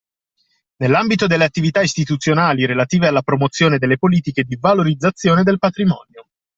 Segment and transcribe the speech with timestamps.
[0.77, 6.27] Nell’ambito delle attività istituzionali relative alla promozione delle politiche di valorizzazione del patrimonio